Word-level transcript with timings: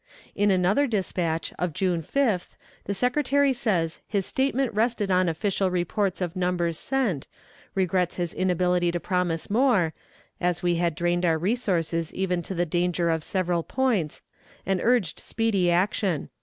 In 0.33 0.49
another 0.49 0.87
dispatch, 0.87 1.53
of 1.59 1.73
June 1.73 2.01
5th, 2.01 2.55
the 2.85 2.93
Secretary 2.95 3.53
says 3.53 3.99
his 4.07 4.25
statement 4.25 4.73
rested 4.73 5.11
on 5.11 5.29
official 5.29 5.69
reports 5.69 6.21
of 6.21 6.35
numbers 6.35 6.79
sent, 6.79 7.27
regrets 7.75 8.15
his 8.15 8.33
inability 8.33 8.91
to 8.93 8.99
promise 8.99 9.47
more, 9.47 9.93
as 10.39 10.63
we 10.63 10.73
had 10.77 10.95
drained 10.95 11.23
our 11.23 11.37
resources 11.37 12.11
even 12.15 12.41
to 12.41 12.55
the 12.55 12.65
danger 12.65 13.11
of 13.11 13.23
several 13.23 13.61
points, 13.61 14.23
and 14.65 14.81
urged 14.83 15.19
speedy 15.19 15.69
action. 15.69 16.29